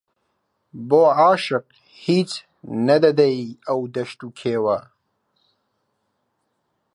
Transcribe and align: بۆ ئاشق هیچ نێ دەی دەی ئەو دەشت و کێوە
بۆ 0.89 1.01
ئاشق 1.19 1.65
هیچ 2.03 2.31
نێ 2.85 2.97
دەی 3.03 3.13
دەی 3.19 3.37
ئەو 3.67 3.79
دەشت 3.95 4.19
و 4.23 4.29
کێوە 4.39 4.79